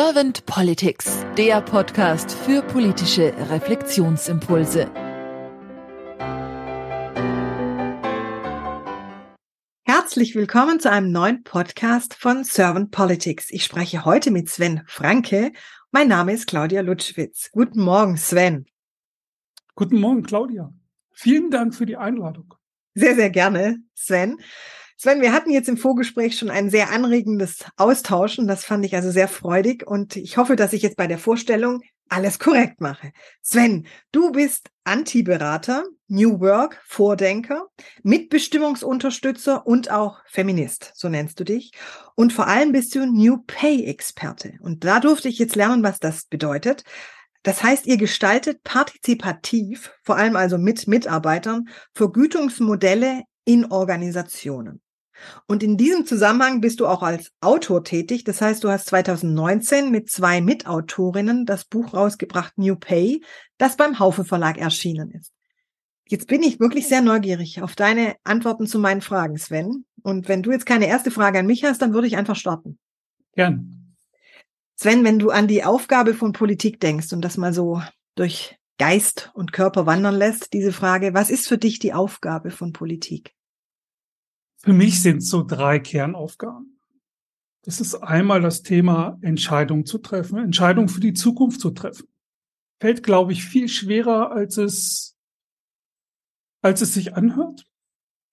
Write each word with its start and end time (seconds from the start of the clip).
Servant 0.00 0.46
Politics, 0.46 1.26
der 1.36 1.60
Podcast 1.60 2.30
für 2.30 2.62
politische 2.62 3.34
Reflexionsimpulse. 3.50 4.88
Herzlich 9.82 10.36
willkommen 10.36 10.78
zu 10.78 10.88
einem 10.88 11.10
neuen 11.10 11.42
Podcast 11.42 12.14
von 12.14 12.44
Servant 12.44 12.92
Politics. 12.92 13.50
Ich 13.50 13.64
spreche 13.64 14.04
heute 14.04 14.30
mit 14.30 14.48
Sven 14.48 14.82
Franke. 14.86 15.50
Mein 15.90 16.06
Name 16.06 16.32
ist 16.32 16.46
Claudia 16.46 16.82
Lutschwitz. 16.82 17.50
Guten 17.50 17.80
Morgen, 17.80 18.16
Sven. 18.16 18.66
Guten 19.74 19.98
Morgen, 19.98 20.22
Claudia. 20.22 20.72
Vielen 21.10 21.50
Dank 21.50 21.74
für 21.74 21.86
die 21.86 21.96
Einladung. 21.96 22.54
Sehr, 22.94 23.16
sehr 23.16 23.30
gerne, 23.30 23.78
Sven. 23.96 24.38
Sven, 25.00 25.20
wir 25.20 25.32
hatten 25.32 25.50
jetzt 25.50 25.68
im 25.68 25.76
Vorgespräch 25.76 26.36
schon 26.36 26.50
ein 26.50 26.70
sehr 26.70 26.90
anregendes 26.90 27.64
Austauschen. 27.76 28.48
Das 28.48 28.64
fand 28.64 28.84
ich 28.84 28.96
also 28.96 29.12
sehr 29.12 29.28
freudig 29.28 29.86
und 29.86 30.16
ich 30.16 30.36
hoffe, 30.36 30.56
dass 30.56 30.72
ich 30.72 30.82
jetzt 30.82 30.96
bei 30.96 31.06
der 31.06 31.18
Vorstellung 31.18 31.82
alles 32.08 32.40
korrekt 32.40 32.80
mache. 32.80 33.12
Sven, 33.40 33.86
du 34.10 34.32
bist 34.32 34.70
Anti-Berater, 34.82 35.84
New 36.08 36.40
Work, 36.40 36.82
Vordenker, 36.84 37.68
Mitbestimmungsunterstützer 38.02 39.64
und 39.68 39.88
auch 39.88 40.18
Feminist, 40.26 40.90
so 40.96 41.08
nennst 41.08 41.38
du 41.38 41.44
dich. 41.44 41.70
Und 42.16 42.32
vor 42.32 42.48
allem 42.48 42.72
bist 42.72 42.92
du 42.96 43.06
New 43.06 43.38
Pay-Experte. 43.46 44.54
Und 44.62 44.82
da 44.82 44.98
durfte 44.98 45.28
ich 45.28 45.38
jetzt 45.38 45.54
lernen, 45.54 45.84
was 45.84 46.00
das 46.00 46.24
bedeutet. 46.24 46.82
Das 47.44 47.62
heißt, 47.62 47.86
ihr 47.86 47.98
gestaltet 47.98 48.64
partizipativ, 48.64 49.92
vor 50.02 50.16
allem 50.16 50.34
also 50.34 50.58
mit 50.58 50.88
Mitarbeitern, 50.88 51.68
Vergütungsmodelle 51.94 53.22
in 53.44 53.70
Organisationen. 53.70 54.82
Und 55.46 55.62
in 55.62 55.76
diesem 55.76 56.06
Zusammenhang 56.06 56.60
bist 56.60 56.80
du 56.80 56.86
auch 56.86 57.02
als 57.02 57.32
Autor 57.40 57.84
tätig. 57.84 58.24
Das 58.24 58.40
heißt, 58.40 58.62
du 58.64 58.70
hast 58.70 58.86
2019 58.86 59.90
mit 59.90 60.10
zwei 60.10 60.40
Mitautorinnen 60.40 61.46
das 61.46 61.64
Buch 61.64 61.94
rausgebracht 61.94 62.56
New 62.58 62.76
Pay, 62.76 63.22
das 63.56 63.76
beim 63.76 63.98
Haufe 63.98 64.24
Verlag 64.24 64.58
erschienen 64.58 65.10
ist. 65.10 65.32
Jetzt 66.06 66.26
bin 66.26 66.42
ich 66.42 66.58
wirklich 66.58 66.88
sehr 66.88 67.02
neugierig 67.02 67.60
auf 67.60 67.76
deine 67.76 68.16
Antworten 68.24 68.66
zu 68.66 68.78
meinen 68.78 69.02
Fragen, 69.02 69.36
Sven. 69.36 69.84
Und 70.02 70.28
wenn 70.28 70.42
du 70.42 70.50
jetzt 70.50 70.64
keine 70.64 70.86
erste 70.86 71.10
Frage 71.10 71.38
an 71.38 71.46
mich 71.46 71.64
hast, 71.64 71.82
dann 71.82 71.92
würde 71.92 72.06
ich 72.06 72.16
einfach 72.16 72.36
starten. 72.36 72.78
Gern. 73.34 73.94
Sven, 74.74 75.04
wenn 75.04 75.18
du 75.18 75.30
an 75.30 75.48
die 75.48 75.64
Aufgabe 75.64 76.14
von 76.14 76.32
Politik 76.32 76.80
denkst 76.80 77.12
und 77.12 77.20
das 77.20 77.36
mal 77.36 77.52
so 77.52 77.82
durch 78.14 78.56
Geist 78.78 79.30
und 79.34 79.52
Körper 79.52 79.86
wandern 79.86 80.14
lässt, 80.14 80.52
diese 80.52 80.72
Frage, 80.72 81.12
was 81.12 81.30
ist 81.30 81.48
für 81.48 81.58
dich 81.58 81.78
die 81.78 81.92
Aufgabe 81.92 82.50
von 82.50 82.72
Politik? 82.72 83.34
Für 84.60 84.72
mich 84.72 85.02
sind 85.02 85.22
so 85.22 85.44
drei 85.44 85.78
Kernaufgaben. 85.78 86.80
Das 87.62 87.80
ist 87.80 87.94
einmal 87.96 88.40
das 88.40 88.62
Thema 88.62 89.18
Entscheidung 89.20 89.86
zu 89.86 89.98
treffen, 89.98 90.38
Entscheidung 90.38 90.88
für 90.88 91.00
die 91.00 91.12
Zukunft 91.12 91.60
zu 91.60 91.70
treffen. 91.70 92.08
Fällt, 92.80 93.02
glaube 93.02 93.32
ich, 93.32 93.44
viel 93.44 93.68
schwerer, 93.68 94.30
als 94.32 94.56
es, 94.56 95.16
als 96.62 96.80
es 96.80 96.94
sich 96.94 97.14
anhört. 97.14 97.66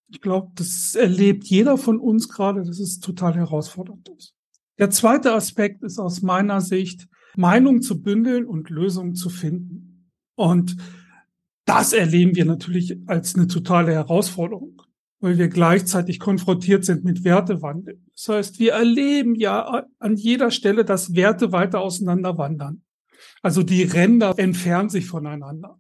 Ich 0.08 0.22
glaube, 0.22 0.52
das 0.56 0.96
erlebt 0.96 1.46
jeder 1.46 1.78
von 1.78 2.00
uns 2.00 2.30
gerade, 2.30 2.64
dass 2.64 2.80
es 2.80 3.00
total 3.00 3.36
herausfordernd 3.36 4.08
ist. 4.10 4.36
Der 4.78 4.90
zweite 4.90 5.34
Aspekt 5.34 5.84
ist 5.84 6.00
aus 6.00 6.22
meiner 6.22 6.62
Sicht, 6.62 7.08
Meinung 7.36 7.82
zu 7.82 8.02
bündeln 8.02 8.46
und 8.46 8.70
Lösungen 8.70 9.16
zu 9.16 9.30
finden. 9.30 10.12
Und 10.36 10.78
das 11.66 11.94
erleben 11.94 12.36
wir 12.36 12.46
natürlich 12.46 12.98
als 13.08 13.36
eine 13.36 13.48
totale 13.48 13.94
Herausforderung 13.94 14.82
weil 15.20 15.38
wir 15.38 15.48
gleichzeitig 15.48 16.20
konfrontiert 16.20 16.86
sind 16.86 17.04
mit 17.04 17.24
Wertewandel. 17.24 18.00
Das 18.14 18.30
heißt, 18.30 18.60
wir 18.60 18.74
erleben 18.74 19.36
ja 19.36 19.86
an 20.00 20.16
jeder 20.18 20.52
Stelle, 20.52 20.86
dass 20.86 21.16
Werte 21.16 21.52
weiter 21.52 21.80
auseinander 21.80 22.38
wandern. 22.38 22.84
Also 23.42 23.64
die 23.64 23.84
Ränder 23.84 24.34
entfernen 24.38 24.90
sich 24.90 25.08
voneinander. 25.08 25.80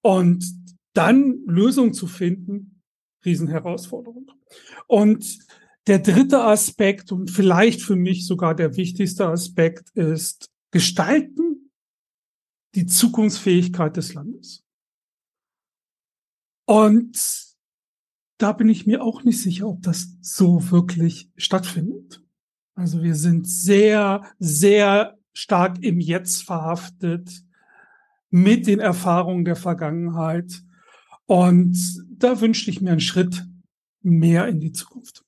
Und 0.00 0.44
dann 0.92 1.42
Lösungen 1.46 1.94
zu 1.94 2.06
finden, 2.06 2.82
Riesenherausforderung. 3.24 4.30
Und 4.86 5.38
der 5.86 5.98
dritte 5.98 6.44
Aspekt 6.44 7.12
und 7.12 7.30
vielleicht 7.30 7.82
für 7.82 7.96
mich 7.96 8.26
sogar 8.26 8.54
der 8.54 8.76
wichtigste 8.76 9.26
Aspekt 9.26 9.90
ist 9.90 10.50
gestalten 10.70 11.70
die 12.74 12.86
Zukunftsfähigkeit 12.86 13.96
des 13.96 14.14
Landes. 14.14 14.64
Und 16.66 17.53
da 18.38 18.52
bin 18.52 18.68
ich 18.68 18.86
mir 18.86 19.02
auch 19.02 19.22
nicht 19.22 19.40
sicher, 19.40 19.68
ob 19.68 19.82
das 19.82 20.16
so 20.20 20.70
wirklich 20.70 21.30
stattfindet. 21.36 22.22
Also 22.74 23.02
wir 23.02 23.14
sind 23.14 23.48
sehr, 23.48 24.24
sehr 24.38 25.16
stark 25.32 25.82
im 25.82 26.00
Jetzt 26.00 26.42
verhaftet 26.42 27.30
mit 28.30 28.66
den 28.66 28.80
Erfahrungen 28.80 29.44
der 29.44 29.56
Vergangenheit. 29.56 30.62
Und 31.26 31.76
da 32.08 32.40
wünschte 32.40 32.70
ich 32.70 32.80
mir 32.80 32.90
einen 32.90 33.00
Schritt 33.00 33.46
mehr 34.02 34.48
in 34.48 34.60
die 34.60 34.72
Zukunft. 34.72 35.24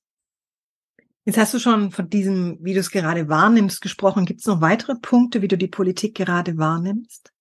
Jetzt 1.25 1.39
hast 1.39 1.55
du 1.55 1.59
schon 1.59 1.91
von 1.91 2.09
diesem, 2.09 2.59
wie 2.61 2.75
du 2.75 2.81
es 2.81 2.91
gerade 2.91 3.29
wahrnimmst, 3.29 3.81
gesprochen. 3.81 4.27
Gibt 4.27 4.41
es 4.41 4.47
noch 4.47 4.61
weitere 4.61 4.95
Punkte, 4.95 5.43
wie 5.43 5.49
du 5.49 5.59
die 5.59 5.67
Politik 5.69 6.15
gerade 6.15 6.57
wahrnimmst? 6.57 7.33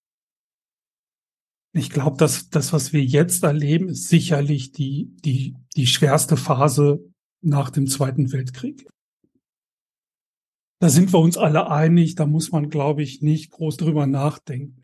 Ich 1.78 1.90
glaube, 1.90 2.16
dass 2.16 2.48
das, 2.50 2.72
was 2.72 2.94
wir 2.94 3.04
jetzt 3.04 3.44
erleben, 3.44 3.90
ist 3.90 4.08
sicherlich 4.08 4.72
die, 4.72 5.14
die, 5.26 5.58
die 5.76 5.88
schwerste 5.88 6.38
Phase 6.38 7.04
nach 7.42 7.70
dem 7.70 7.86
Zweiten 7.88 8.32
Weltkrieg. 8.32 8.88
Da 10.80 10.88
sind 10.88 11.12
wir 11.12 11.20
uns 11.20 11.38
alle 11.38 11.70
einig, 11.70 12.16
da 12.16 12.28
muss 12.28 12.54
man, 12.54 12.70
glaube 12.70 13.04
ich, 13.04 13.22
nicht 13.22 13.52
groß 13.52 13.76
drüber 13.76 14.08
nachdenken. 14.08 14.84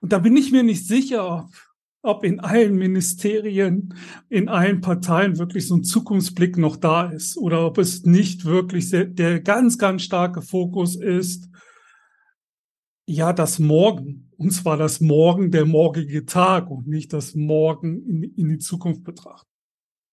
Und 0.00 0.14
da 0.14 0.20
bin 0.20 0.34
ich 0.34 0.52
mir 0.52 0.62
nicht 0.62 0.86
sicher, 0.86 1.28
ob, 1.28 1.50
ob 2.00 2.24
in 2.24 2.40
allen 2.40 2.76
Ministerien, 2.76 3.94
in 4.30 4.48
allen 4.48 4.80
Parteien 4.80 5.38
wirklich 5.38 5.68
so 5.68 5.76
ein 5.76 5.84
Zukunftsblick 5.84 6.56
noch 6.56 6.76
da 6.76 7.10
ist 7.10 7.36
oder 7.36 7.66
ob 7.66 7.76
es 7.76 8.04
nicht 8.04 8.46
wirklich 8.46 8.88
sehr, 8.88 9.04
der 9.04 9.40
ganz, 9.40 9.76
ganz 9.76 10.00
starke 10.00 10.40
Fokus 10.40 10.96
ist, 10.96 11.50
ja, 13.06 13.32
das 13.32 13.58
Morgen 13.58 14.32
und 14.36 14.50
zwar 14.50 14.76
das 14.76 15.00
Morgen, 15.00 15.50
der 15.50 15.66
morgige 15.66 16.26
Tag 16.26 16.68
und 16.68 16.88
nicht 16.88 17.12
das 17.12 17.34
Morgen 17.34 18.02
in, 18.08 18.22
in 18.34 18.48
die 18.48 18.58
Zukunft 18.58 19.04
betrachten. 19.04 19.48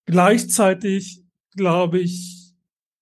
Gleichzeitig, 0.06 1.24
glaube 1.56 2.00
ich, 2.00 2.54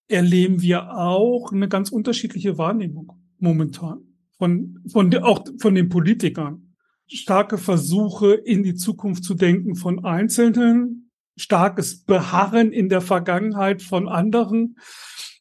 erleben 0.08 0.62
wir 0.62 0.98
auch 0.98 1.52
eine 1.52 1.68
ganz 1.68 1.90
unterschiedliche 1.90 2.58
Wahrnehmung 2.58 3.12
momentan 3.40 4.00
von, 4.38 4.80
von, 4.90 5.14
auch 5.18 5.46
von 5.60 5.76
den 5.76 5.90
Politikern. 5.90 6.76
Starke 7.08 7.58
Versuche, 7.58 8.34
in 8.34 8.64
die 8.64 8.76
Zukunft 8.76 9.24
zu 9.24 9.34
denken 9.34 9.76
von 9.76 10.04
Einzelnen, 10.04 11.12
starkes 11.38 12.04
Beharren 12.04 12.72
in 12.72 12.90
der 12.90 13.02
Vergangenheit 13.02 13.82
von 13.82 14.08
anderen. 14.08 14.78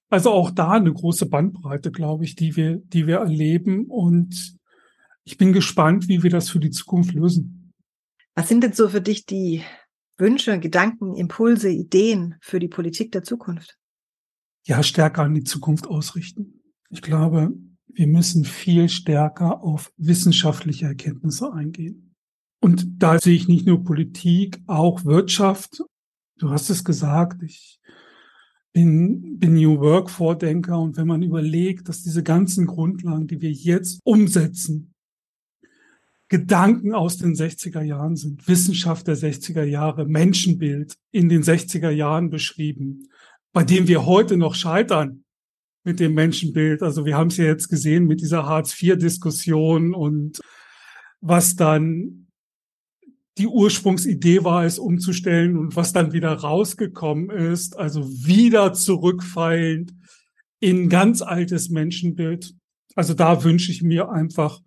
Also 0.09 0.31
auch 0.31 0.51
da 0.51 0.73
eine 0.73 0.93
große 0.93 1.27
Bandbreite, 1.27 1.91
glaube 1.91 2.25
ich, 2.25 2.37
die 2.37 2.57
wir, 2.57 2.77
die 2.77 3.07
wir 3.07 3.19
erleben 3.19 3.87
und 3.87 4.57
ich 5.25 5.37
bin 5.37 5.53
gespannt, 5.53 6.09
wie 6.09 6.23
wir 6.23 6.31
das 6.31 6.49
für 6.49 6.61
die 6.61 6.71
Zukunft 6.71 7.13
lösen. 7.13 7.73
Was 8.37 8.49
sind 8.49 8.63
denn 8.63 8.73
so 8.73 8.89
für 8.89 9.01
dich 9.01 9.27
die 9.27 9.65
Wünsche, 10.19 10.59
Gedanken, 10.61 11.17
Impulse, 11.17 11.69
Ideen 11.69 12.37
für 12.41 12.61
die 12.61 12.69
Politik 12.69 13.11
der 13.13 13.25
Zukunft? 13.25 13.77
Ja, 14.65 14.83
stärker 14.83 15.23
an 15.23 15.35
die 15.35 15.45
Zukunft 15.45 15.89
ausrichten. 15.89 16.63
Ich 16.91 17.03
glaube, 17.03 17.53
wir 17.89 18.07
müssen 18.07 18.45
viel 18.45 18.89
stärker 18.89 19.63
auf 19.63 19.93
wissenschaftliche 19.97 20.87
Erkenntnisse 20.87 21.53
eingehen. 21.53 22.15
Und 22.61 23.03
da 23.03 23.19
sehe 23.19 23.35
ich 23.35 23.49
nicht 23.49 23.67
nur 23.67 23.85
Politik, 23.85 24.61
auch 24.67 25.05
Wirtschaft. 25.05 25.83
Du 26.39 26.51
hast 26.51 26.71
es 26.71 26.85
gesagt, 26.85 27.43
ich 27.43 27.81
bin, 28.77 29.39
bin 29.39 29.55
New 29.55 29.81
Work 29.81 30.11
Vordenker. 30.11 30.79
Und 30.79 30.99
wenn 30.99 31.07
man 31.07 31.23
überlegt, 31.23 31.89
dass 31.89 32.03
diese 32.03 32.23
ganzen 32.23 32.67
Grundlagen, 32.67 33.27
die 33.27 33.41
wir 33.41 33.51
jetzt 33.51 34.01
umsetzen, 34.05 34.93
Gedanken 36.29 36.93
aus 36.93 37.17
den 37.17 37.35
60er 37.35 37.81
Jahren 37.81 38.17
sind, 38.17 38.47
Wissenschaft 38.47 39.07
der 39.07 39.17
60er 39.17 39.63
Jahre, 39.63 40.05
Menschenbild 40.05 40.95
in 41.11 41.31
den 41.31 41.43
60er 41.43 41.89
Jahren 41.89 42.29
beschrieben, 42.29 43.09
bei 43.55 43.65
dem 43.65 43.89
wir 43.89 44.05
heute 44.05 44.37
noch 44.37 44.55
scheitern 44.55 45.25
mit 45.83 45.99
dem 45.99 46.13
Menschenbild. 46.13 46.83
Also 46.83 47.07
wir 47.07 47.17
haben 47.17 47.29
es 47.29 47.39
ja 47.39 47.47
jetzt 47.47 47.69
gesehen 47.69 48.07
mit 48.07 48.21
dieser 48.21 48.45
Hartz-IV-Diskussion 48.45 49.95
und 49.95 50.39
was 51.23 51.57
dann 51.57 52.26
die 53.39 53.47
Ursprungsidee 53.47 54.45
war, 54.45 54.65
es 54.65 54.79
umzustellen 54.79 55.57
und 55.57 55.77
was 55.77 55.93
dann 55.93 56.13
wieder 56.13 56.33
rausgekommen 56.33 57.31
ist, 57.31 57.77
also 57.77 58.09
wieder 58.09 58.73
zurückfallend 58.73 59.93
in 60.61 60.89
ganz 60.89 61.23
altes 61.23 61.69
Menschenbild. 61.69 62.55
Also 62.95 63.15
da 63.15 63.45
wünsche 63.45 63.71
ich 63.71 63.83
mir 63.83 64.11
einfach 64.11 64.61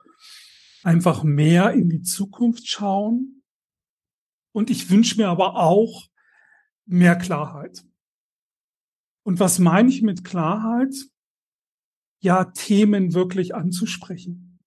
einfach 0.84 1.24
mehr 1.24 1.74
in 1.74 1.90
die 1.90 2.04
Zukunft 2.04 2.68
schauen. 2.68 3.44
Und 4.54 4.70
ich 4.70 4.90
wünsche 4.90 5.18
mir 5.18 5.28
aber 5.28 5.56
auch 5.56 6.08
mehr 6.86 7.16
Klarheit. 7.16 7.84
Und 9.24 9.40
was 9.40 9.60
meine 9.60 9.90
ich 9.90 10.02
mit 10.02 10.24
Klarheit? 10.24 10.94
ja, 12.22 12.46
Themen 12.46 13.14
wirklich 13.14 13.56
anzusprechen. 13.56 14.60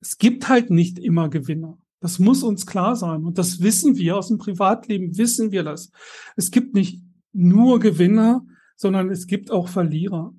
Es 0.00 0.18
gibt 0.18 0.48
halt 0.48 0.70
nicht 0.70 0.98
immer 0.98 1.28
Gewinner. 1.28 1.78
Das 2.00 2.18
muss 2.18 2.42
uns 2.42 2.66
klar 2.66 2.96
sein. 2.96 3.24
Und 3.24 3.38
das 3.38 3.60
wissen 3.60 3.96
wir 3.96 4.16
aus 4.16 4.28
dem 4.28 4.38
Privatleben, 4.38 5.16
wissen 5.18 5.50
wir 5.50 5.64
das. 5.64 5.90
Es 6.36 6.50
gibt 6.50 6.74
nicht 6.74 7.02
nur 7.32 7.80
Gewinner, 7.80 8.46
sondern 8.76 9.10
es 9.10 9.26
gibt 9.26 9.50
auch 9.50 9.68
Verlierer. 9.68 10.32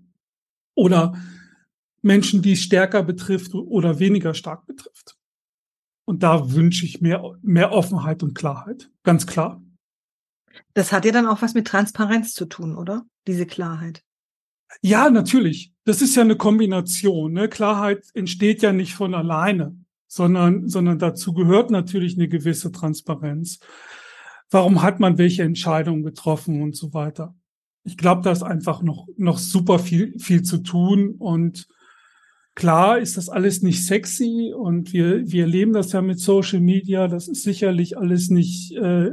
Oder 0.76 1.14
Menschen, 2.02 2.42
die 2.42 2.54
es 2.54 2.62
stärker 2.62 3.04
betrifft 3.04 3.54
oder 3.54 4.00
weniger 4.00 4.34
stark 4.34 4.66
betrifft. 4.66 5.18
Und 6.06 6.24
da 6.24 6.54
wünsche 6.54 6.86
ich 6.86 7.02
mehr, 7.02 7.22
mehr 7.42 7.72
Offenheit 7.72 8.24
und 8.24 8.34
Klarheit. 8.34 8.90
Ganz 9.04 9.28
klar. 9.28 9.62
Das 10.74 10.92
hat 10.92 11.06
ja 11.06 11.12
dann 11.12 11.28
auch 11.28 11.42
was 11.42 11.54
mit 11.54 11.68
Transparenz 11.68 12.34
zu 12.34 12.46
tun, 12.46 12.76
oder? 12.76 13.06
Diese 13.28 13.46
Klarheit. 13.46 14.04
Ja, 14.82 15.10
natürlich. 15.10 15.74
Das 15.84 16.02
ist 16.02 16.16
ja 16.16 16.24
eine 16.24 16.36
Kombination. 16.36 17.34
Ne? 17.34 17.50
Klarheit 17.50 18.06
entsteht 18.14 18.62
ja 18.62 18.72
nicht 18.72 18.94
von 18.94 19.14
alleine, 19.14 19.78
sondern, 20.10 20.68
sondern 20.68 21.00
dazu 21.00 21.34
gehört 21.34 21.72
natürlich 21.72 22.18
eine 22.18 22.28
gewisse 22.28 22.74
Transparenz. 22.74 23.60
Warum 24.50 24.82
hat 24.82 25.00
man 25.00 25.18
welche 25.18 25.44
Entscheidungen 25.44 26.04
getroffen 26.04 26.62
und 26.62 26.76
so 26.76 26.94
weiter? 26.94 27.36
Ich 27.84 27.96
glaube, 27.96 28.24
da 28.24 28.32
ist 28.32 28.44
einfach 28.44 28.82
noch, 28.82 29.08
noch 29.16 29.38
super 29.38 29.80
viel, 29.80 30.20
viel 30.20 30.42
zu 30.42 30.58
tun 30.58 31.16
und 31.18 31.70
Klar 32.56 33.00
ist 33.00 33.16
das 33.16 33.30
alles 33.30 33.62
nicht 33.62 33.86
sexy 33.86 34.54
und 34.54 34.92
wir, 34.92 35.32
wir 35.32 35.44
erleben 35.44 35.72
das 35.72 35.94
ja 35.94 36.02
mit 36.02 36.20
Social 36.20 36.60
Media. 36.60 37.08
Das 37.08 37.30
ist 37.30 37.44
sicherlich 37.44 37.98
alles 37.98 38.30
nicht 38.30 38.76
äh, 38.76 39.12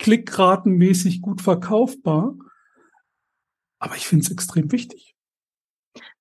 klickratenmäßig 0.00 1.20
gut 1.20 1.40
verkaufbar. 1.40 2.34
Aber 3.78 3.94
ich 3.94 4.08
finde 4.08 4.24
es 4.24 4.32
extrem 4.32 4.72
wichtig. 4.72 5.13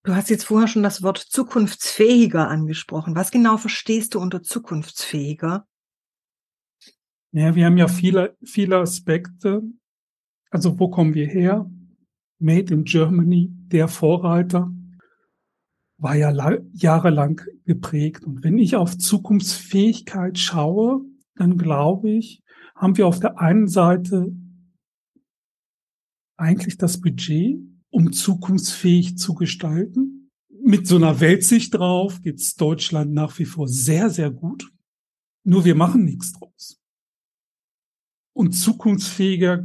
Du 0.03 0.13
hast 0.13 0.29
jetzt 0.29 0.43
vorher 0.43 0.67
schon 0.67 0.83
das 0.83 1.01
Wort 1.01 1.17
zukunftsfähiger 1.17 2.49
angesprochen. 2.49 3.15
Was 3.15 3.31
genau 3.31 3.57
verstehst 3.57 4.15
du 4.15 4.19
unter 4.19 4.43
zukunftsfähiger? 4.43 5.65
Ja, 7.31 7.55
wir 7.55 7.65
haben 7.65 7.77
ja 7.77 7.87
viele, 7.87 8.37
viele 8.43 8.77
Aspekte. 8.77 9.63
Also 10.49 10.77
wo 10.77 10.89
kommen 10.89 11.13
wir 11.13 11.27
her? 11.27 11.71
Made 12.39 12.73
in 12.73 12.83
Germany, 12.83 13.49
der 13.49 13.87
Vorreiter 13.87 14.71
war 15.97 16.15
ja 16.15 16.57
jahrelang 16.73 17.41
geprägt. 17.65 18.25
Und 18.25 18.43
wenn 18.43 18.57
ich 18.57 18.75
auf 18.75 18.97
Zukunftsfähigkeit 18.97 20.37
schaue, 20.37 21.05
dann 21.35 21.57
glaube 21.57 22.11
ich, 22.11 22.43
haben 22.75 22.97
wir 22.97 23.07
auf 23.07 23.21
der 23.21 23.39
einen 23.39 23.69
Seite 23.69 24.35
eigentlich 26.35 26.77
das 26.77 26.99
Budget, 26.99 27.61
um 27.93 28.11
zukunftsfähig 28.11 29.17
zu 29.17 29.35
gestalten. 29.35 30.31
Mit 30.49 30.87
so 30.87 30.95
einer 30.95 31.19
Weltsicht 31.19 31.75
drauf 31.75 32.21
geht's 32.21 32.55
Deutschland 32.55 33.13
nach 33.13 33.37
wie 33.37 33.45
vor 33.45 33.67
sehr, 33.67 34.09
sehr 34.09 34.31
gut. 34.31 34.71
Nur 35.45 35.63
wir 35.63 35.75
machen 35.75 36.03
nichts 36.03 36.33
draus. 36.33 36.81
Und 38.35 38.53
zukunftsfähiger 38.53 39.63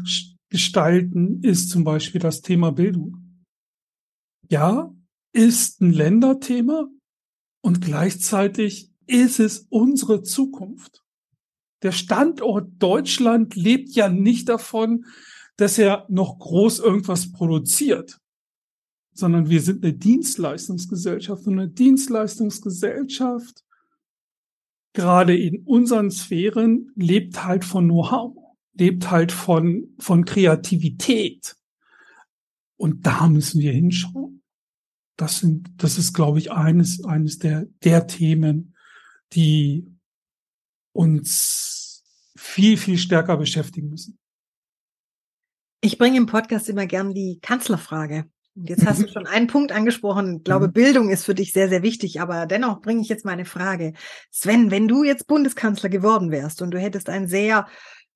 gestalten 0.50 1.42
ist 1.42 1.70
zum 1.70 1.84
Beispiel 1.84 2.20
das 2.20 2.42
Thema 2.42 2.70
Bildung. 2.70 3.44
Ja, 4.50 4.94
ist 5.32 5.80
ein 5.80 5.92
Länderthema 5.92 6.86
und 7.62 7.80
gleichzeitig 7.80 8.90
ist 9.06 9.40
es 9.40 9.66
unsere 9.70 10.22
Zukunft. 10.22 11.02
Der 11.82 11.92
Standort 11.92 12.72
Deutschland 12.78 13.54
lebt 13.54 13.90
ja 13.90 14.10
nicht 14.10 14.50
davon, 14.50 15.06
dass 15.58 15.76
er 15.76 16.06
noch 16.08 16.38
groß 16.38 16.78
irgendwas 16.78 17.30
produziert, 17.30 18.18
sondern 19.12 19.50
wir 19.50 19.60
sind 19.60 19.84
eine 19.84 19.92
Dienstleistungsgesellschaft 19.92 21.46
und 21.46 21.58
eine 21.58 21.68
Dienstleistungsgesellschaft, 21.68 23.64
gerade 24.94 25.36
in 25.36 25.64
unseren 25.64 26.10
Sphären, 26.10 26.90
lebt 26.94 27.44
halt 27.44 27.64
von 27.64 27.84
Know-how, 27.84 28.34
lebt 28.72 29.10
halt 29.10 29.32
von, 29.32 29.94
von 29.98 30.24
Kreativität. 30.24 31.56
Und 32.76 33.06
da 33.06 33.28
müssen 33.28 33.60
wir 33.60 33.72
hinschauen 33.72 34.38
das 35.18 35.40
sind, 35.40 35.70
das 35.78 35.98
ist, 35.98 36.14
glaube 36.14 36.38
ich, 36.38 36.52
eines, 36.52 37.04
eines 37.04 37.38
der, 37.38 37.66
der 37.82 38.06
Themen, 38.06 38.76
die 39.32 39.84
uns 40.92 42.04
viel, 42.36 42.76
viel 42.76 42.98
stärker 42.98 43.36
beschäftigen 43.36 43.90
müssen. 43.90 44.18
Ich 45.80 45.98
bringe 45.98 46.16
im 46.16 46.26
Podcast 46.26 46.68
immer 46.68 46.86
gern 46.86 47.14
die 47.14 47.38
Kanzlerfrage. 47.40 48.26
Und 48.56 48.68
jetzt 48.68 48.84
hast 48.84 49.02
du 49.02 49.08
schon 49.12 49.26
einen 49.26 49.46
Punkt 49.46 49.72
angesprochen. 49.72 50.38
Ich 50.38 50.44
glaube, 50.44 50.68
mhm. 50.68 50.72
Bildung 50.72 51.08
ist 51.10 51.24
für 51.24 51.34
dich 51.34 51.52
sehr, 51.52 51.68
sehr 51.68 51.82
wichtig. 51.82 52.20
Aber 52.20 52.46
dennoch 52.46 52.80
bringe 52.80 53.00
ich 53.00 53.08
jetzt 53.08 53.24
meine 53.24 53.44
Frage. 53.44 53.92
Sven, 54.30 54.70
wenn 54.70 54.88
du 54.88 55.04
jetzt 55.04 55.26
Bundeskanzler 55.26 55.88
geworden 55.88 56.30
wärst 56.30 56.62
und 56.62 56.72
du 56.72 56.78
hättest 56.78 57.08
ein 57.08 57.28
sehr 57.28 57.66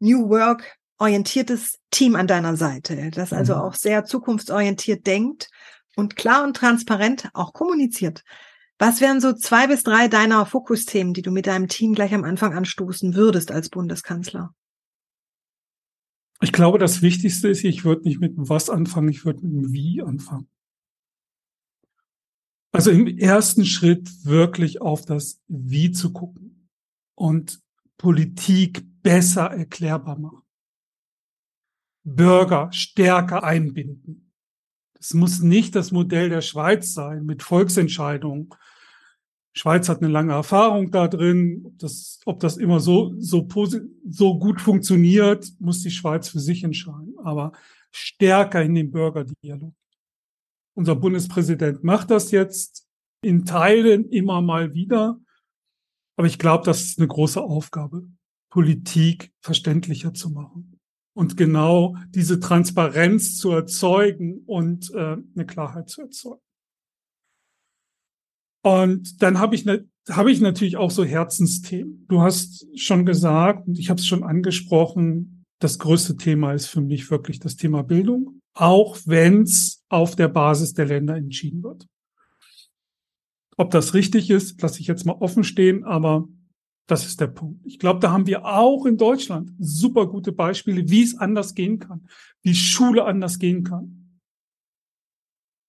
New 0.00 0.28
Work 0.28 0.76
orientiertes 0.98 1.78
Team 1.90 2.16
an 2.16 2.26
deiner 2.26 2.56
Seite, 2.56 3.10
das 3.10 3.32
also 3.32 3.54
mhm. 3.54 3.60
auch 3.60 3.74
sehr 3.74 4.04
zukunftsorientiert 4.04 5.06
denkt 5.06 5.48
und 5.96 6.16
klar 6.16 6.44
und 6.44 6.56
transparent 6.56 7.28
auch 7.34 7.52
kommuniziert. 7.52 8.22
Was 8.78 9.00
wären 9.00 9.20
so 9.20 9.32
zwei 9.32 9.66
bis 9.66 9.82
drei 9.82 10.08
deiner 10.08 10.46
Fokusthemen, 10.46 11.12
die 11.12 11.22
du 11.22 11.30
mit 11.30 11.46
deinem 11.46 11.68
Team 11.68 11.94
gleich 11.94 12.14
am 12.14 12.24
Anfang 12.24 12.54
anstoßen 12.54 13.14
würdest 13.14 13.52
als 13.52 13.68
Bundeskanzler? 13.68 14.54
Ich 16.42 16.52
glaube, 16.52 16.78
das 16.78 17.02
Wichtigste 17.02 17.48
ist, 17.48 17.62
ich 17.62 17.84
würde 17.84 18.02
nicht 18.02 18.20
mit 18.20 18.32
was 18.36 18.68
anfangen, 18.68 19.08
ich 19.08 19.24
würde 19.24 19.46
mit 19.46 19.52
dem 19.52 19.72
Wie 19.72 20.02
anfangen. 20.02 20.48
Also 22.72 22.90
im 22.90 23.06
ersten 23.06 23.64
Schritt 23.64 24.24
wirklich 24.24 24.80
auf 24.80 25.04
das 25.04 25.40
Wie 25.46 25.92
zu 25.92 26.12
gucken 26.12 26.68
und 27.14 27.60
Politik 27.96 28.84
besser 29.02 29.50
erklärbar 29.52 30.18
machen. 30.18 30.42
Bürger 32.02 32.72
stärker 32.72 33.44
einbinden. 33.44 34.32
Es 34.98 35.14
muss 35.14 35.40
nicht 35.40 35.76
das 35.76 35.92
Modell 35.92 36.28
der 36.28 36.40
Schweiz 36.40 36.92
sein 36.92 37.24
mit 37.24 37.44
Volksentscheidungen. 37.44 38.48
Schweiz 39.54 39.88
hat 39.88 40.02
eine 40.02 40.10
lange 40.10 40.32
Erfahrung 40.32 40.90
da 40.90 41.08
drin. 41.08 41.62
Ob 41.64 41.78
das, 41.78 42.20
ob 42.24 42.40
das 42.40 42.56
immer 42.56 42.80
so, 42.80 43.14
so, 43.18 43.46
so 44.08 44.38
gut 44.38 44.60
funktioniert, 44.60 45.52
muss 45.58 45.82
die 45.82 45.90
Schweiz 45.90 46.28
für 46.28 46.40
sich 46.40 46.64
entscheiden. 46.64 47.14
Aber 47.22 47.52
stärker 47.90 48.62
in 48.62 48.74
den 48.74 48.90
Bürgerdialog. 48.90 49.74
Unser 50.74 50.96
Bundespräsident 50.96 51.84
macht 51.84 52.10
das 52.10 52.30
jetzt 52.30 52.88
in 53.22 53.44
Teilen 53.44 54.08
immer 54.08 54.40
mal 54.40 54.74
wieder. 54.74 55.20
Aber 56.16 56.26
ich 56.26 56.38
glaube, 56.38 56.64
das 56.64 56.82
ist 56.82 56.98
eine 56.98 57.08
große 57.08 57.40
Aufgabe, 57.40 58.08
Politik 58.50 59.32
verständlicher 59.40 60.14
zu 60.14 60.30
machen 60.30 60.78
und 61.14 61.36
genau 61.36 61.96
diese 62.08 62.40
Transparenz 62.40 63.36
zu 63.36 63.50
erzeugen 63.50 64.42
und 64.46 64.90
äh, 64.94 65.16
eine 65.34 65.46
Klarheit 65.46 65.88
zu 65.88 66.02
erzeugen. 66.02 66.40
Und 68.62 69.22
dann 69.22 69.38
habe 69.38 69.54
ich, 69.54 69.64
ne, 69.64 69.86
hab 70.08 70.26
ich 70.26 70.40
natürlich 70.40 70.76
auch 70.76 70.90
so 70.90 71.04
Herzensthemen. 71.04 72.06
Du 72.08 72.20
hast 72.22 72.66
schon 72.78 73.04
gesagt, 73.04 73.66
und 73.68 73.78
ich 73.78 73.90
habe 73.90 74.00
es 74.00 74.06
schon 74.06 74.22
angesprochen, 74.22 75.44
das 75.58 75.78
größte 75.78 76.16
Thema 76.16 76.52
ist 76.52 76.66
für 76.66 76.80
mich 76.80 77.10
wirklich 77.10 77.38
das 77.38 77.56
Thema 77.56 77.82
Bildung, 77.82 78.40
auch 78.54 78.98
wenn 79.06 79.42
es 79.42 79.84
auf 79.88 80.16
der 80.16 80.28
Basis 80.28 80.74
der 80.74 80.86
Länder 80.86 81.16
entschieden 81.16 81.62
wird. 81.62 81.86
Ob 83.56 83.70
das 83.70 83.94
richtig 83.94 84.30
ist, 84.30 84.60
lasse 84.62 84.80
ich 84.80 84.86
jetzt 84.86 85.06
mal 85.06 85.12
offen 85.12 85.44
stehen, 85.44 85.84
aber 85.84 86.26
das 86.86 87.06
ist 87.06 87.20
der 87.20 87.28
Punkt. 87.28 87.64
Ich 87.64 87.78
glaube, 87.78 88.00
da 88.00 88.10
haben 88.10 88.26
wir 88.26 88.44
auch 88.44 88.86
in 88.86 88.96
Deutschland 88.96 89.52
super 89.58 90.06
gute 90.06 90.32
Beispiele, 90.32 90.88
wie 90.88 91.02
es 91.02 91.16
anders 91.16 91.54
gehen 91.54 91.78
kann, 91.78 92.08
wie 92.42 92.54
Schule 92.54 93.04
anders 93.04 93.38
gehen 93.38 93.62
kann. 93.62 94.01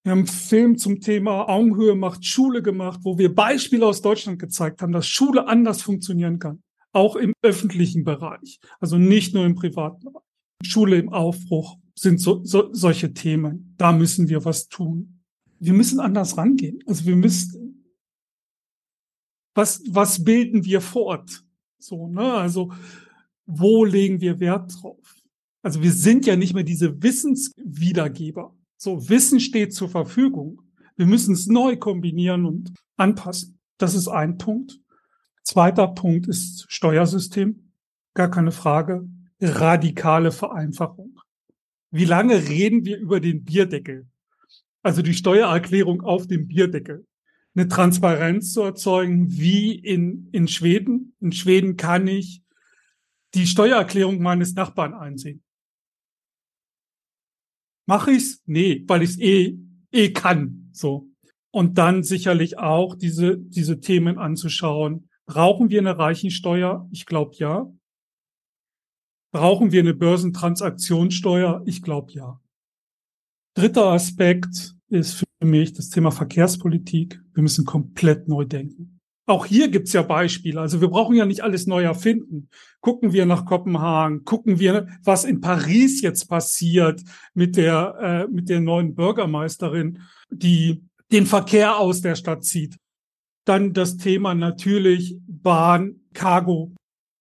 Wir 0.03 0.11
haben 0.11 0.19
einen 0.19 0.27
Film 0.27 0.77
zum 0.77 0.99
Thema 0.99 1.47
Augenhöhe 1.47 1.95
macht 1.95 2.25
Schule 2.25 2.61
gemacht, 2.61 2.99
wo 3.03 3.17
wir 3.17 3.33
Beispiele 3.33 3.85
aus 3.85 4.01
Deutschland 4.01 4.37
gezeigt 4.37 4.81
haben, 4.81 4.91
dass 4.91 5.07
Schule 5.07 5.47
anders 5.47 5.81
funktionieren 5.81 6.39
kann. 6.39 6.61
Auch 6.91 7.15
im 7.15 7.33
öffentlichen 7.41 8.03
Bereich. 8.03 8.59
Also 8.79 8.97
nicht 8.97 9.33
nur 9.33 9.45
im 9.45 9.55
privaten 9.55 10.03
Bereich. 10.03 10.23
Schule 10.63 10.97
im 10.97 11.09
Aufbruch 11.09 11.77
sind 11.95 12.19
so, 12.19 12.43
so, 12.43 12.73
solche 12.73 13.13
Themen. 13.13 13.75
Da 13.77 13.91
müssen 13.93 14.27
wir 14.27 14.43
was 14.43 14.67
tun. 14.67 15.21
Wir 15.59 15.73
müssen 15.73 15.99
anders 15.99 16.37
rangehen. 16.37 16.79
Also 16.85 17.05
wir 17.05 17.15
müssen, 17.15 17.85
was, 19.55 19.81
was 19.87 20.23
bilden 20.23 20.65
wir 20.65 20.81
fort? 20.81 21.43
So, 21.79 22.07
ne? 22.07 22.33
Also, 22.33 22.71
wo 23.45 23.85
legen 23.85 24.21
wir 24.21 24.39
Wert 24.39 24.73
drauf? 24.81 25.15
Also, 25.61 25.81
wir 25.81 25.91
sind 25.91 26.25
ja 26.25 26.35
nicht 26.35 26.53
mehr 26.53 26.63
diese 26.63 27.01
Wissenswiedergeber. 27.01 28.55
So, 28.83 29.09
Wissen 29.09 29.39
steht 29.39 29.73
zur 29.73 29.89
Verfügung. 29.89 30.61
Wir 30.95 31.05
müssen 31.05 31.33
es 31.33 31.47
neu 31.47 31.77
kombinieren 31.77 32.45
und 32.45 32.73
anpassen. 32.97 33.59
Das 33.77 33.95
ist 33.95 34.07
ein 34.07 34.37
Punkt. 34.37 34.79
Zweiter 35.43 35.87
Punkt 35.87 36.27
ist 36.27 36.65
Steuersystem. 36.69 37.71
Gar 38.13 38.29
keine 38.29 38.51
Frage. 38.51 39.07
Radikale 39.41 40.31
Vereinfachung. 40.31 41.19
Wie 41.91 42.05
lange 42.05 42.49
reden 42.49 42.85
wir 42.85 42.97
über 42.97 43.19
den 43.19 43.43
Bierdeckel? 43.43 44.07
also 44.83 45.01
die 45.01 45.13
Steuererklärung 45.13 46.01
auf 46.01 46.27
dem 46.27 46.47
Bierdeckel, 46.47 47.07
eine 47.55 47.67
Transparenz 47.67 48.51
zu 48.51 48.61
erzeugen, 48.61 49.31
wie 49.31 49.73
in, 49.73 50.29
in 50.31 50.47
Schweden. 50.47 51.15
In 51.21 51.31
Schweden 51.31 51.77
kann 51.77 52.05
ich 52.07 52.43
die 53.33 53.47
Steuererklärung 53.47 54.21
meines 54.21 54.53
Nachbarn 54.53 54.93
einsehen. 54.93 55.41
Mache 57.85 58.11
ich's? 58.11 58.41
Nee, 58.45 58.83
weil 58.87 59.03
ich's 59.03 59.17
eh, 59.19 59.57
eh 59.91 60.11
kann, 60.11 60.69
so. 60.71 61.09
Und 61.51 61.77
dann 61.77 62.03
sicherlich 62.03 62.57
auch 62.57 62.95
diese, 62.95 63.37
diese 63.37 63.79
Themen 63.79 64.17
anzuschauen. 64.17 65.09
Brauchen 65.25 65.69
wir 65.69 65.79
eine 65.79 65.97
Reichensteuer? 65.97 66.87
Ich 66.91 67.05
glaube 67.05 67.35
ja. 67.35 67.71
Brauchen 69.31 69.71
wir 69.71 69.81
eine 69.81 69.93
Börsentransaktionssteuer? 69.93 71.63
Ich 71.65 71.81
glaube 71.81 72.11
ja. 72.11 72.39
Dritter 73.55 73.87
Aspekt 73.87 74.75
ist 74.89 75.13
für 75.13 75.45
mich 75.45 75.73
das 75.73 75.89
Thema 75.89 76.11
Verkehrspolitik. 76.11 77.21
Wir 77.33 77.43
müssen 77.43 77.65
komplett 77.65 78.27
neu 78.27 78.45
denken. 78.45 78.92
Auch 79.25 79.45
hier 79.45 79.69
gibt's 79.69 79.93
ja 79.93 80.01
Beispiele. 80.01 80.59
Also 80.59 80.81
wir 80.81 80.89
brauchen 80.89 81.15
ja 81.15 81.25
nicht 81.25 81.41
alles 81.41 81.65
neu 81.65 81.83
erfinden. 81.83 82.49
Gucken 82.81 83.13
wir 83.13 83.25
nach 83.25 83.45
Kopenhagen, 83.45 84.25
gucken 84.25 84.59
wir, 84.59 84.87
was 85.03 85.23
in 85.23 85.39
Paris 85.39 86.01
jetzt 86.01 86.25
passiert 86.27 87.01
mit 87.33 87.55
der, 87.55 88.27
äh, 88.29 88.31
mit 88.31 88.49
der 88.49 88.59
neuen 88.59 88.95
Bürgermeisterin, 88.95 89.99
die 90.29 90.83
den 91.11 91.25
Verkehr 91.25 91.77
aus 91.77 92.01
der 92.01 92.15
Stadt 92.15 92.43
zieht. 92.43 92.77
Dann 93.45 93.73
das 93.73 93.97
Thema 93.97 94.35
natürlich 94.35 95.17
Bahn, 95.25 96.01
Cargo. 96.13 96.73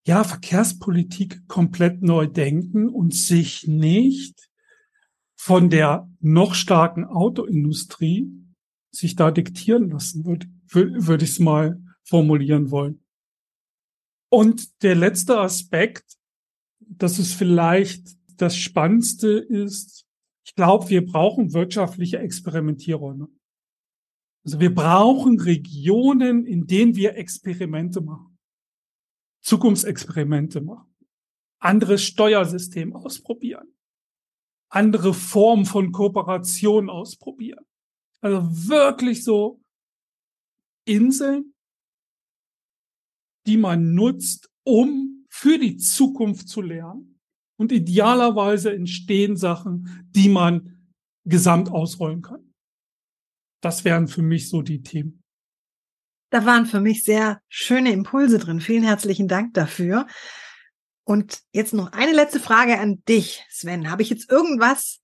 Ja, 0.05 0.25
Verkehrspolitik 0.25 1.47
komplett 1.47 2.03
neu 2.03 2.27
denken 2.27 2.89
und 2.89 3.15
sich 3.15 3.69
nicht 3.69 4.49
von 5.37 5.71
der 5.71 6.09
noch 6.21 6.55
starken 6.55 7.05
Autoindustrie 7.05 8.33
sich 8.91 9.15
da 9.15 9.31
diktieren 9.31 9.91
lassen, 9.91 10.25
würde 10.25 10.49
würd 10.69 11.23
ich 11.23 11.31
es 11.31 11.39
mal 11.39 11.81
formulieren 12.05 12.71
wollen. 12.71 13.05
Und 14.29 14.83
der 14.83 14.95
letzte 14.95 15.39
Aspekt, 15.39 16.17
das 16.81 17.19
ist 17.19 17.35
vielleicht 17.35 18.17
das 18.37 18.57
Spannendste 18.57 19.29
ist, 19.29 20.07
ich 20.45 20.55
glaube, 20.55 20.91
wir 20.91 21.07
brauchen 21.07 21.53
wirtschaftliche 21.53 22.19
Experimentierräume. 22.19 23.29
Also 24.45 24.59
wir 24.59 24.75
brauchen 24.75 25.41
Regionen, 25.41 26.45
in 26.47 26.67
denen 26.67 26.97
wir 26.97 27.17
Experimente 27.17 28.01
machen. 28.01 28.37
Zukunftsexperimente 29.43 30.61
machen. 30.61 30.93
Anderes 31.61 32.03
Steuersystem 32.03 32.95
ausprobieren. 32.95 33.69
Andere 34.69 35.15
Formen 35.15 35.65
von 35.65 35.93
Kooperation 35.93 36.91
ausprobieren. 36.91 37.65
Also 38.21 38.43
wirklich 38.69 39.23
so 39.23 39.61
Inseln, 40.85 41.55
die 43.47 43.57
man 43.57 43.95
nutzt, 43.95 44.51
um 44.65 45.27
für 45.29 45.59
die 45.59 45.77
Zukunft 45.77 46.49
zu 46.49 46.61
lernen. 46.61 47.21
Und 47.57 47.73
idealerweise 47.73 48.73
entstehen 48.73 49.37
Sachen, 49.37 50.07
die 50.11 50.29
man 50.29 50.91
gesamt 51.25 51.71
ausrollen 51.71 52.23
kann. 52.23 52.53
Das 53.63 53.85
wären 53.85 54.09
für 54.09 54.23
mich 54.23 54.49
so 54.49 54.63
die 54.63 54.83
Themen. 54.83 55.23
Da 56.31 56.45
waren 56.47 56.67
für 56.67 56.81
mich 56.81 57.05
sehr 57.05 57.41
schöne 57.49 57.93
Impulse 57.93 58.39
drin. 58.39 58.61
Vielen 58.61 58.83
herzlichen 58.83 59.29
Dank 59.29 59.55
dafür. 59.55 60.07
Und 61.05 61.41
jetzt 61.53 61.75
noch 61.75 61.93
eine 61.93 62.13
letzte 62.13 62.41
Frage 62.41 62.79
an 62.79 63.03
dich, 63.09 63.45
Sven. 63.51 63.91
Habe 63.91 64.03
ich 64.03 64.11
jetzt 64.11 64.31
irgendwas 64.31 65.01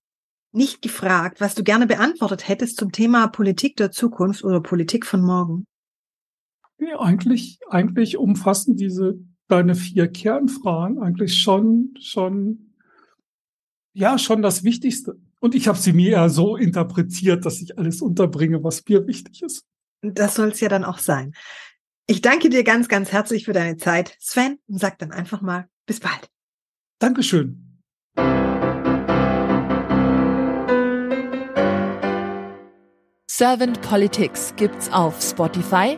nicht 0.51 0.81
gefragt, 0.81 1.39
was 1.39 1.55
du 1.55 1.63
gerne 1.63 1.85
beantwortet 1.85 2.47
hättest 2.47 2.77
zum 2.77 2.91
Thema 2.91 3.27
Politik 3.27 3.77
der 3.77 3.91
Zukunft 3.91 4.43
oder 4.43 4.61
Politik 4.61 5.05
von 5.05 5.21
morgen? 5.21 5.65
Ja, 6.79 6.99
eigentlich, 6.99 7.59
eigentlich 7.69 8.17
umfassen 8.17 8.75
diese 8.75 9.19
deine 9.49 9.75
vier 9.75 10.07
Kernfragen 10.07 10.99
eigentlich 10.99 11.41
schon, 11.41 11.93
schon, 11.99 12.73
ja, 13.93 14.17
schon 14.17 14.41
das 14.41 14.63
Wichtigste. 14.63 15.17
Und 15.39 15.55
ich 15.55 15.67
habe 15.67 15.77
sie 15.77 15.93
mir 15.93 16.11
ja 16.11 16.29
so 16.29 16.55
interpretiert, 16.55 17.45
dass 17.45 17.61
ich 17.61 17.77
alles 17.77 18.01
unterbringe, 18.01 18.63
was 18.63 18.83
mir 18.87 19.07
wichtig 19.07 19.41
ist. 19.41 19.65
Das 20.01 20.35
soll 20.35 20.49
es 20.49 20.59
ja 20.59 20.69
dann 20.69 20.85
auch 20.85 20.99
sein. 20.99 21.33
Ich 22.07 22.21
danke 22.21 22.49
dir 22.49 22.63
ganz, 22.63 22.87
ganz 22.87 23.11
herzlich 23.11 23.45
für 23.45 23.53
deine 23.53 23.77
Zeit, 23.77 24.15
Sven, 24.19 24.59
und 24.67 24.79
sag 24.79 24.97
dann 24.99 25.11
einfach 25.11 25.41
mal 25.41 25.67
bis 25.85 25.99
bald. 25.99 26.29
Dankeschön. 26.99 27.81
Servant 33.29 33.81
Politics 33.81 34.53
gibt's 34.57 34.91
auf 34.91 35.21
Spotify, 35.21 35.97